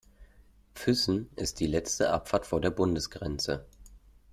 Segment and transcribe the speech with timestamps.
[0.73, 3.67] Füssen ist die letzte Abfahrt vor der Bundesgrenze.